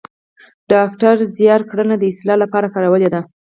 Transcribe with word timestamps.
ډاکتر 0.71 1.15
زیار 1.37 1.61
ګړنه 1.69 1.95
د 1.97 2.03
اصطلاح 2.09 2.37
لپاره 2.43 2.71
کارولې 2.73 3.09
ده 3.13 3.21